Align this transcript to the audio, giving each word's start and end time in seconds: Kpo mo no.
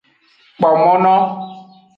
Kpo 0.57 0.69
mo 0.81 0.91
no. 1.03 1.15